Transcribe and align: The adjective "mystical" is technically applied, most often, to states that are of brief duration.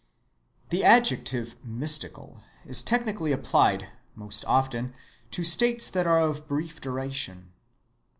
The 0.71 0.83
adjective 0.83 1.55
"mystical" 1.63 2.41
is 2.65 2.81
technically 2.81 3.31
applied, 3.31 3.89
most 4.15 4.43
often, 4.45 4.95
to 5.29 5.43
states 5.43 5.91
that 5.91 6.07
are 6.07 6.19
of 6.21 6.47
brief 6.47 6.81
duration. 6.81 7.51